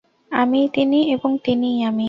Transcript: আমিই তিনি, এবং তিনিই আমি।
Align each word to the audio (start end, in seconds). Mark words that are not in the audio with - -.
আমিই 0.31 0.67
তিনি, 0.73 0.99
এবং 1.11 1.31
তিনিই 1.43 1.77
আমি। 1.83 1.99